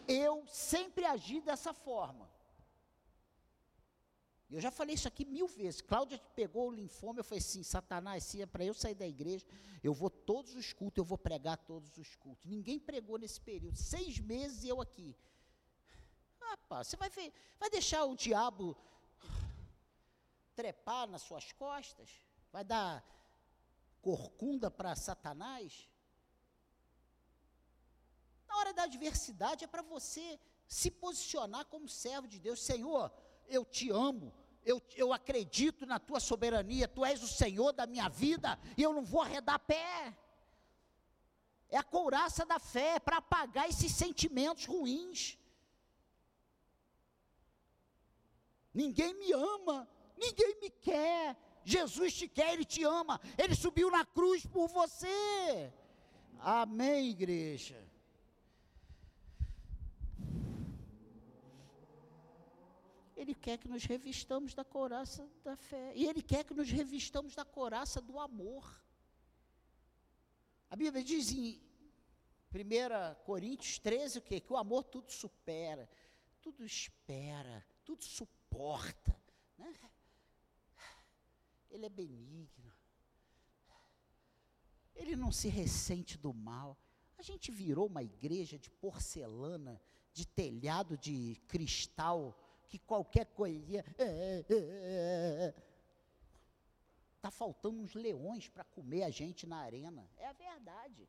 [0.07, 2.29] Eu sempre agi dessa forma.
[4.51, 5.81] Eu já falei isso aqui mil vezes.
[5.81, 9.43] Cláudia pegou o linfoma, eu falei assim, Satanás, se é para eu sair da igreja,
[9.83, 12.45] eu vou todos os cultos, eu vou pregar todos os cultos.
[12.45, 13.75] Ninguém pregou nesse período.
[13.75, 15.15] Seis meses eu aqui.
[16.39, 18.77] Rapaz, você vai, ver, vai deixar o diabo
[20.55, 22.09] trepar nas suas costas?
[22.51, 23.03] Vai dar
[24.03, 25.89] corcunda para Satanás?
[28.55, 32.63] Na hora da adversidade é para você se posicionar como servo de Deus.
[32.63, 33.11] Senhor,
[33.49, 38.07] eu te amo, eu, eu acredito na tua soberania, tu és o Senhor da minha
[38.07, 40.17] vida e eu não vou arredar pé.
[41.67, 45.37] É a couraça da fé para apagar esses sentimentos ruins.
[48.73, 51.35] Ninguém me ama, ninguém me quer.
[51.65, 53.19] Jesus te quer, Ele te ama.
[53.37, 55.73] Ele subiu na cruz por você.
[56.39, 57.94] Amém, igreja.
[63.15, 65.93] Ele quer que nos revistamos da coraça da fé.
[65.95, 68.83] E Ele quer que nos revistamos da coraça do amor.
[70.69, 71.61] A Bíblia diz em
[72.53, 74.39] 1 Coríntios 13 o quê?
[74.39, 75.89] Que o amor tudo supera,
[76.41, 79.15] tudo espera, tudo suporta.
[79.57, 79.73] Né?
[81.69, 82.73] Ele é benigno.
[84.93, 86.77] Ele não se ressente do mal.
[87.17, 89.81] A gente virou uma igreja de porcelana,
[90.13, 93.83] de telhado de cristal que qualquer coisinha.
[93.89, 95.53] Está é, é,
[97.23, 100.07] é, faltando uns leões para comer a gente na arena.
[100.17, 101.07] É a verdade.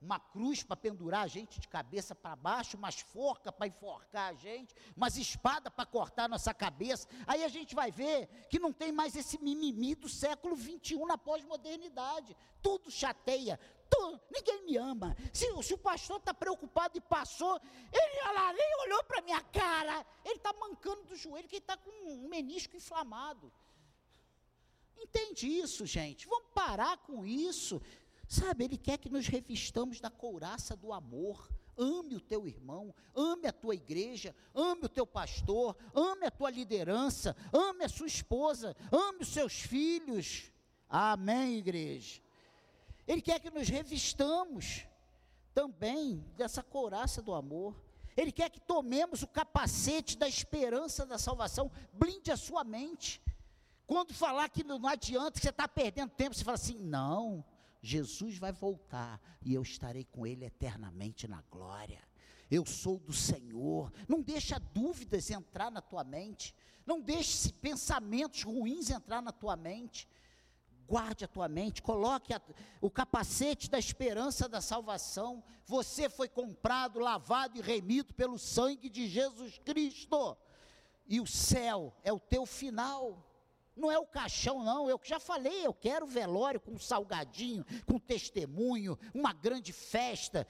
[0.00, 4.34] Uma cruz para pendurar a gente de cabeça para baixo, umas forcas para enforcar a
[4.34, 7.06] gente, umas espadas para cortar nossa cabeça.
[7.26, 11.18] Aí a gente vai ver que não tem mais esse mimimi do século XXI na
[11.18, 12.34] pós-modernidade.
[12.62, 13.60] Tudo chateia,
[13.90, 15.16] tô, ninguém me ama.
[15.32, 17.60] Se, se o pastor está preocupado e passou,
[17.92, 20.06] ele lá, nem olhou para minha cara.
[20.24, 23.52] Ele está mancando do joelho, que está com um menisco inflamado.
[24.96, 26.26] Entende isso, gente?
[26.26, 27.82] Vamos parar com isso.
[28.28, 31.50] Sabe, Ele quer que nos revistamos da couraça do amor.
[31.76, 36.50] Ame o teu irmão, ame a tua igreja, ame o teu pastor, ame a tua
[36.50, 40.52] liderança, ame a sua esposa, ame os seus filhos.
[40.88, 42.20] Amém, igreja.
[43.10, 44.86] Ele quer que nos revistamos
[45.52, 47.74] também dessa couraça do amor.
[48.16, 51.72] Ele quer que tomemos o capacete da esperança da salvação.
[51.92, 53.20] Blinde a sua mente.
[53.84, 57.44] Quando falar que não adianta, que você está perdendo tempo, você fala assim: não,
[57.82, 62.00] Jesus vai voltar e eu estarei com Ele eternamente na glória.
[62.48, 63.92] Eu sou do Senhor.
[64.06, 66.54] Não deixa dúvidas entrar na tua mente.
[66.86, 70.08] Não deixe pensamentos ruins entrar na tua mente
[70.90, 72.42] guarde a tua mente, coloque a,
[72.80, 75.40] o capacete da esperança da salvação.
[75.64, 80.36] Você foi comprado, lavado e remido pelo sangue de Jesus Cristo.
[81.06, 83.24] E o céu é o teu final.
[83.76, 84.90] Não é o caixão, não.
[84.90, 90.44] Eu já falei, eu quero velório com salgadinho, com testemunho, uma grande festa,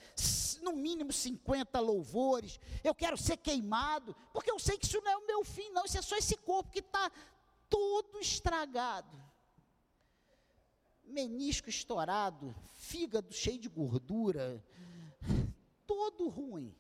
[0.62, 2.58] no mínimo 50 louvores.
[2.82, 5.84] Eu quero ser queimado, porque eu sei que isso não é o meu fim, não.
[5.84, 7.12] Isso é só esse corpo que está
[7.68, 9.29] todo estragado
[11.10, 14.64] menisco estourado, fígado cheio de gordura,
[15.86, 16.74] todo ruim.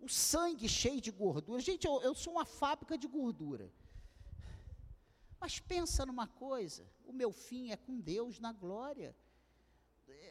[0.00, 1.60] O sangue cheio de gordura.
[1.60, 3.72] Gente, eu, eu sou uma fábrica de gordura.
[5.38, 9.14] Mas pensa numa coisa: o meu fim é com Deus na glória.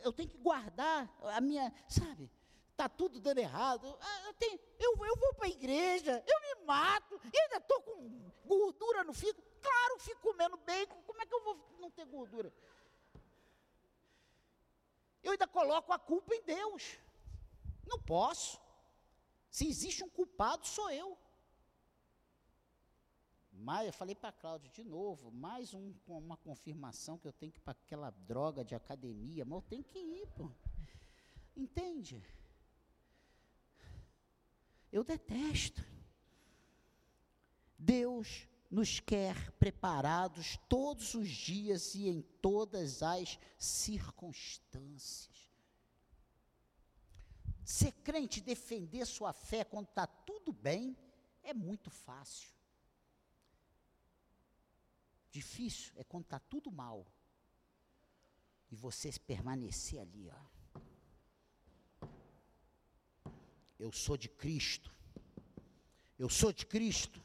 [0.03, 2.29] Eu tenho que guardar a minha, sabe?
[2.71, 3.97] Está tudo dando errado.
[4.01, 7.81] Ah, eu, tenho, eu, eu vou para a igreja, eu me mato, e ainda estou
[7.81, 9.43] com gordura no fígado.
[9.61, 12.51] Claro, fico comendo bacon, como é que eu vou não ter gordura?
[15.23, 16.97] Eu ainda coloco a culpa em Deus.
[17.85, 18.59] Não posso.
[19.49, 21.17] Se existe um culpado, sou eu.
[23.51, 27.51] Mas eu falei para a Cláudia de novo, mais um, uma confirmação que eu tenho
[27.51, 30.49] que ir para aquela droga de academia, mas eu tenho que ir, pô.
[31.55, 32.23] Entende?
[34.91, 35.83] Eu detesto.
[37.77, 45.51] Deus nos quer preparados todos os dias e em todas as circunstâncias.
[47.65, 50.97] Ser crente, defender sua fé quando está tudo bem,
[51.43, 52.49] é muito fácil.
[55.29, 57.05] Difícil é quando está tudo mal.
[58.69, 62.07] E você permanecer ali, ó.
[63.77, 64.93] Eu sou de Cristo.
[66.17, 67.21] Eu sou de Cristo.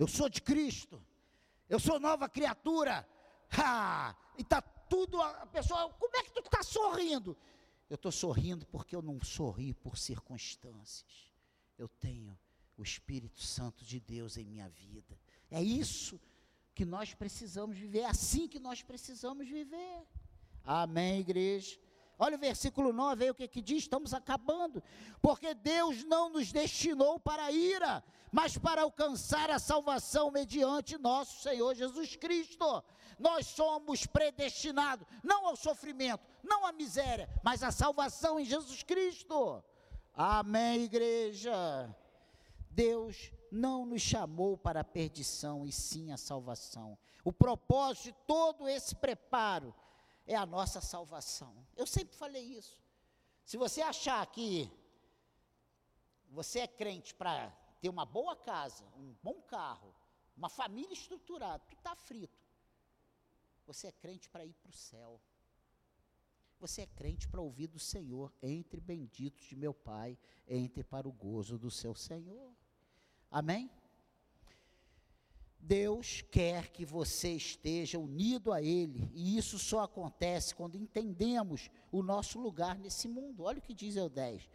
[0.00, 0.98] Eu sou de Cristo.
[1.68, 3.06] Eu sou nova criatura.
[3.50, 4.16] Ha!
[4.38, 5.20] E está tudo.
[5.20, 7.36] A pessoa, como é que tu está sorrindo?
[7.90, 11.30] Eu estou sorrindo porque eu não sorri por circunstâncias.
[11.76, 12.38] Eu tenho
[12.78, 15.20] o Espírito Santo de Deus em minha vida.
[15.50, 16.18] É isso
[16.74, 20.06] que nós precisamos viver, é assim que nós precisamos viver.
[20.64, 21.78] Amém, igreja?
[22.20, 23.78] Olha o versículo 9 aí, o que, que diz?
[23.78, 24.82] Estamos acabando.
[25.22, 31.40] Porque Deus não nos destinou para a ira, mas para alcançar a salvação mediante nosso
[31.40, 32.84] Senhor Jesus Cristo.
[33.18, 39.64] Nós somos predestinados, não ao sofrimento, não à miséria, mas à salvação em Jesus Cristo.
[40.14, 41.94] Amém, igreja.
[42.70, 46.98] Deus não nos chamou para a perdição, e sim a salvação.
[47.24, 49.74] O propósito de todo esse preparo
[50.26, 51.54] é a nossa salvação.
[51.76, 52.80] Eu sempre falei isso.
[53.44, 54.70] Se você achar que
[56.30, 57.50] você é crente para
[57.80, 59.94] ter uma boa casa, um bom carro,
[60.36, 62.40] uma família estruturada, tu está frito.
[63.66, 65.20] Você é crente para ir para o céu.
[66.58, 68.32] Você é crente para ouvir do Senhor.
[68.42, 72.54] Entre benditos de meu Pai, entre para o gozo do seu Senhor.
[73.30, 73.70] Amém?
[75.60, 82.02] Deus quer que você esteja unido a Ele, e isso só acontece quando entendemos o
[82.02, 83.44] nosso lugar nesse mundo.
[83.44, 84.48] Olha o que diz o 10.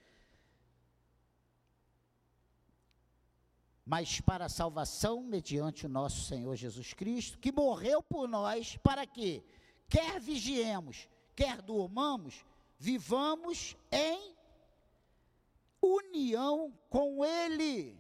[3.86, 9.06] Mas para a salvação mediante o nosso Senhor Jesus Cristo, que morreu por nós, para
[9.06, 9.44] que,
[9.88, 12.44] quer vigiemos, quer durmamos,
[12.80, 14.36] vivamos em
[15.80, 17.96] união com Ele.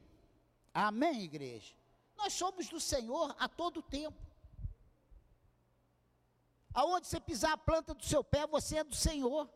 [0.73, 1.75] Amém, igreja?
[2.17, 4.17] Nós somos do Senhor a todo tempo.
[6.73, 9.49] Aonde você pisar a planta do seu pé, você é do Senhor.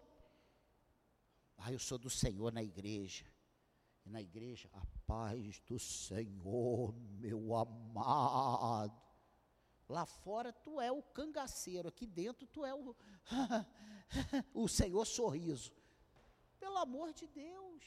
[1.57, 3.25] Ah, eu sou do Senhor na igreja.
[4.05, 8.99] E na igreja, a paz do Senhor, meu amado.
[9.89, 12.95] Lá fora tu é o cangaceiro, aqui dentro tu é o,
[14.53, 15.73] o Senhor sorriso.
[16.59, 17.83] Pelo amor de Deus.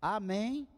[0.00, 0.68] Amém.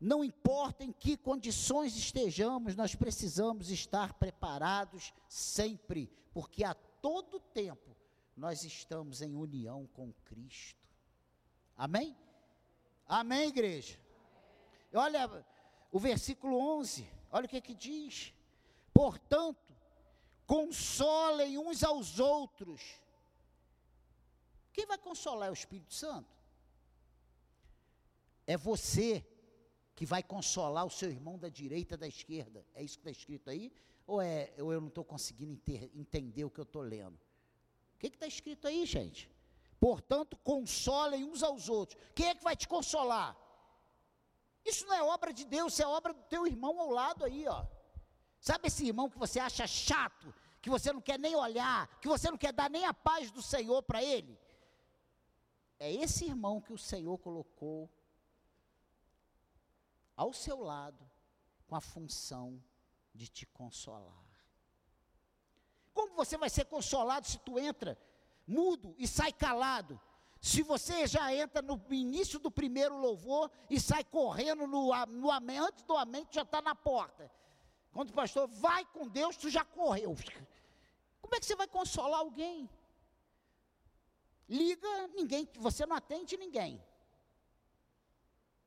[0.00, 7.96] Não importa em que condições estejamos, nós precisamos estar preparados sempre, porque a todo tempo
[8.36, 10.86] nós estamos em união com Cristo.
[11.76, 12.16] Amém?
[13.06, 13.98] Amém, igreja?
[14.92, 15.46] Olha
[15.90, 18.34] o versículo 11, olha o que que diz.
[18.92, 19.74] Portanto,
[20.46, 23.00] consolem uns aos outros.
[24.72, 26.36] Quem vai consolar é o Espírito Santo?
[28.46, 29.26] É você
[29.96, 32.64] que vai consolar o seu irmão da direita, da esquerda.
[32.74, 33.72] É isso que está escrito aí?
[34.06, 37.18] Ou, é, ou eu não estou conseguindo inter, entender o que eu estou lendo?
[37.94, 39.30] O que está escrito aí, gente?
[39.80, 41.98] Portanto, consolem uns aos outros.
[42.14, 43.34] Quem é que vai te consolar?
[44.66, 47.48] Isso não é obra de Deus, isso é obra do teu irmão ao lado aí,
[47.48, 47.64] ó.
[48.38, 52.30] Sabe esse irmão que você acha chato, que você não quer nem olhar, que você
[52.30, 54.38] não quer dar nem a paz do Senhor para ele?
[55.78, 57.90] É esse irmão que o Senhor colocou
[60.16, 61.08] ao seu lado
[61.66, 62.62] com a função
[63.14, 64.24] de te consolar.
[65.92, 67.98] Como você vai ser consolado se tu entra
[68.46, 70.00] mudo e sai calado?
[70.40, 75.58] Se você já entra no início do primeiro louvor e sai correndo no, no amém,
[75.58, 77.30] antes do amém, tu já está na porta.
[77.92, 80.14] Quando o pastor vai com Deus, tu já correu.
[81.20, 82.68] Como é que você vai consolar alguém?
[84.48, 86.80] Liga, ninguém, você não atende ninguém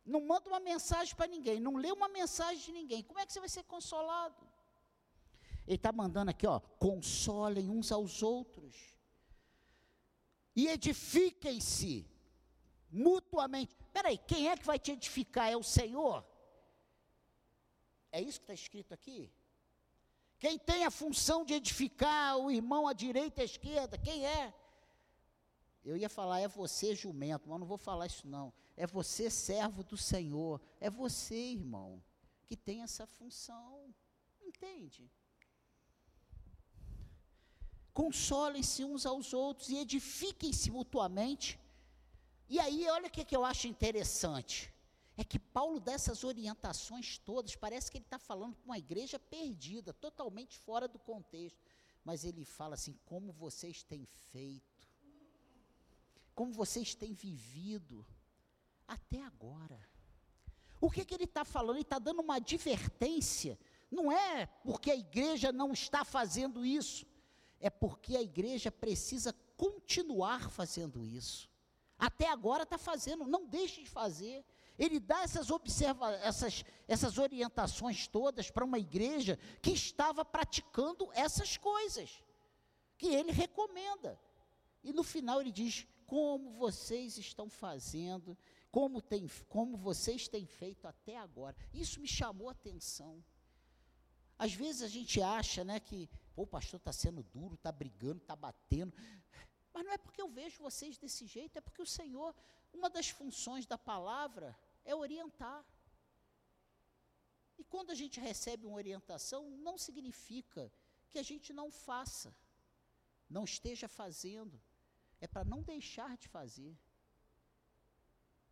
[0.05, 3.33] não manda uma mensagem para ninguém, não lê uma mensagem de ninguém, como é que
[3.33, 4.47] você vai ser consolado?
[5.67, 8.75] Ele está mandando aqui, ó, consolem uns aos outros
[10.55, 12.09] e edifiquem-se
[12.89, 13.75] mutuamente.
[13.93, 15.51] Peraí, quem é que vai te edificar?
[15.51, 16.25] É o Senhor?
[18.11, 19.31] É isso que está escrito aqui?
[20.39, 24.53] Quem tem a função de edificar o irmão à direita e à esquerda, quem é?
[25.83, 28.53] Eu ia falar, é você, jumento, mas não vou falar isso não.
[28.75, 30.61] É você, servo do Senhor.
[30.79, 32.03] É você, irmão,
[32.45, 33.93] que tem essa função.
[34.41, 35.09] Entende?
[37.93, 41.59] Consolem-se uns aos outros e edifiquem-se mutuamente.
[42.47, 44.73] E aí, olha o que, que eu acho interessante.
[45.17, 49.19] É que Paulo dá essas orientações todas, parece que ele está falando para uma igreja
[49.19, 51.59] perdida, totalmente fora do contexto.
[52.05, 54.68] Mas ele fala assim: como vocês têm feito
[56.39, 58.07] como vocês têm vivido
[58.87, 59.77] até agora.
[60.79, 61.75] O que, que ele está falando?
[61.75, 63.59] Ele está dando uma advertência.
[63.91, 67.05] Não é porque a igreja não está fazendo isso,
[67.59, 71.49] é porque a igreja precisa continuar fazendo isso.
[71.97, 74.45] Até agora está fazendo, não deixe de fazer.
[74.77, 81.57] Ele dá essas, observa essas, essas orientações todas para uma igreja que estava praticando essas
[81.57, 82.23] coisas,
[82.97, 84.17] que ele recomenda.
[84.81, 88.35] E no final ele diz: como vocês estão fazendo,
[88.71, 91.55] como, tem, como vocês têm feito até agora.
[91.71, 93.23] Isso me chamou a atenção.
[94.35, 98.35] Às vezes a gente acha né, que o pastor está sendo duro, está brigando, está
[98.35, 98.91] batendo.
[99.71, 102.35] Mas não é porque eu vejo vocês desse jeito, é porque o Senhor,
[102.73, 105.63] uma das funções da palavra é orientar.
[107.55, 110.73] E quando a gente recebe uma orientação, não significa
[111.11, 112.35] que a gente não faça,
[113.29, 114.59] não esteja fazendo,
[115.19, 116.77] é para não deixar de fazer.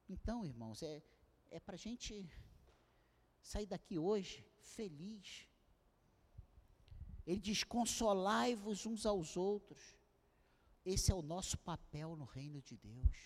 [0.09, 1.01] Então, irmãos, é,
[1.49, 2.29] é para a gente
[3.41, 5.47] sair daqui hoje feliz,
[7.25, 9.95] ele diz: consolai-vos uns aos outros.
[10.85, 13.17] Esse é o nosso papel no reino de Deus.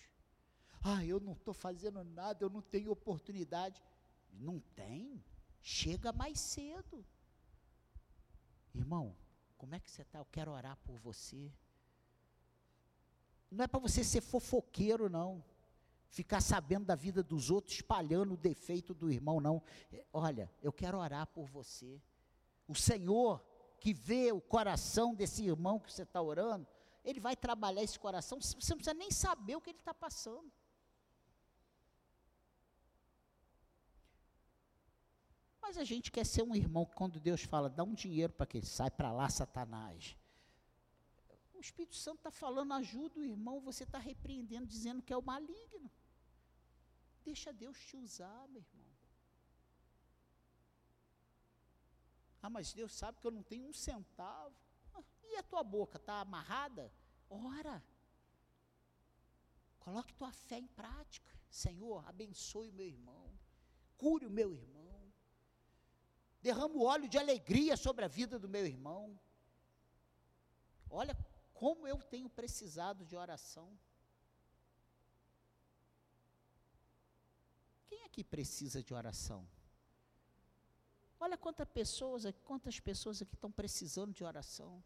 [0.82, 3.80] Ah, eu não estou fazendo nada, eu não tenho oportunidade.
[4.32, 5.24] Não tem?
[5.60, 7.06] Chega mais cedo.
[8.74, 9.16] Irmão,
[9.56, 10.18] como é que você está?
[10.18, 11.52] Eu quero orar por você.
[13.52, 15.44] Não é para você ser fofoqueiro, não.
[16.08, 19.62] Ficar sabendo da vida dos outros, espalhando o defeito do irmão, não.
[20.12, 22.00] Olha, eu quero orar por você.
[22.66, 23.44] O Senhor
[23.78, 26.66] que vê o coração desse irmão que você está orando,
[27.04, 30.50] ele vai trabalhar esse coração, você não precisa nem saber o que ele está passando.
[35.60, 38.46] Mas a gente quer ser um irmão que quando Deus fala, dá um dinheiro para
[38.46, 40.16] que ele sai para lá, Satanás.
[41.62, 45.22] O Espírito Santo está falando, ajuda o irmão, você está repreendendo, dizendo que é o
[45.22, 45.88] maligno.
[47.24, 48.92] Deixa Deus te usar, meu irmão.
[52.42, 54.56] Ah, mas Deus sabe que eu não tenho um centavo.
[54.92, 56.92] Ah, e a tua boca está amarrada?
[57.30, 57.80] Ora.
[59.78, 61.30] Coloque tua fé em prática.
[61.48, 63.38] Senhor, abençoe o meu irmão.
[63.96, 65.00] Cure o meu irmão.
[66.40, 69.16] Derrama o óleo de alegria sobre a vida do meu irmão.
[70.90, 71.14] Olha
[71.52, 73.68] como eu tenho precisado de oração.
[77.86, 79.46] Quem aqui precisa de oração?
[81.20, 84.82] Olha quantas pessoas, quantas pessoas aqui estão precisando de oração.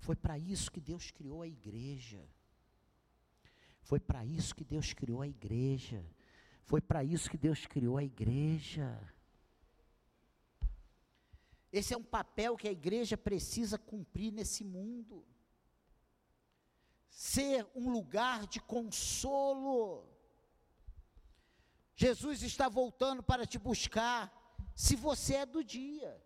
[0.00, 2.28] Foi para isso que Deus criou a igreja.
[3.82, 6.04] Foi para isso que Deus criou a igreja.
[6.64, 8.88] Foi para isso que Deus criou a igreja.
[11.72, 15.24] Esse é um papel que a igreja precisa cumprir nesse mundo
[17.12, 20.08] ser um lugar de consolo.
[21.94, 24.32] Jesus está voltando para te buscar,
[24.74, 26.20] se você é do dia.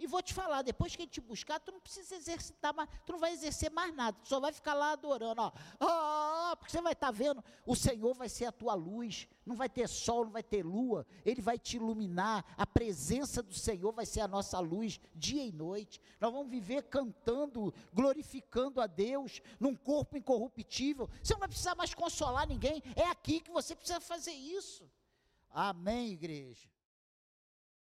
[0.00, 3.12] E vou te falar, depois que ele te buscar, tu não precisa exercitar mais, tu
[3.12, 6.56] não vai exercer mais nada, tu só vai ficar lá adorando, ó.
[6.56, 9.68] Porque você vai estar tá vendo, o Senhor vai ser a tua luz, não vai
[9.68, 14.06] ter sol, não vai ter lua, ele vai te iluminar, a presença do Senhor vai
[14.06, 16.00] ser a nossa luz dia e noite.
[16.18, 21.10] Nós vamos viver cantando, glorificando a Deus num corpo incorruptível.
[21.22, 24.90] Você não vai precisar mais consolar ninguém, é aqui que você precisa fazer isso.
[25.50, 26.70] Amém, igreja.